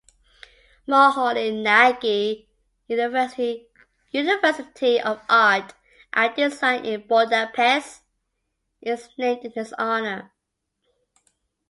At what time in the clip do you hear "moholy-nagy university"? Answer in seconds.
0.87-3.67